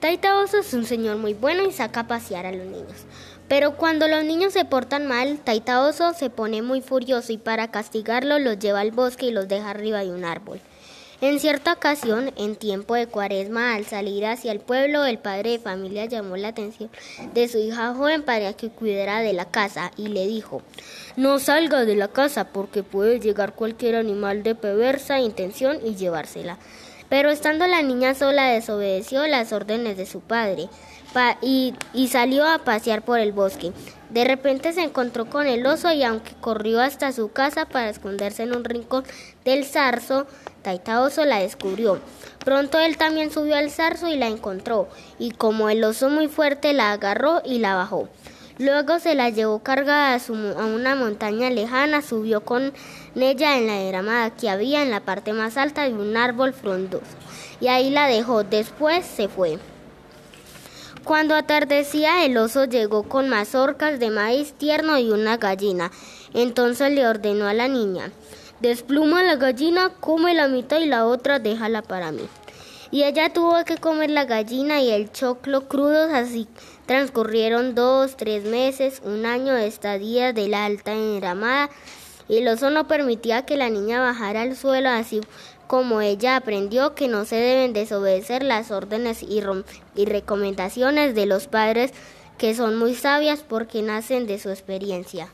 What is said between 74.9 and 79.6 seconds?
el choclo crudos, así transcurrieron dos, tres meses, un año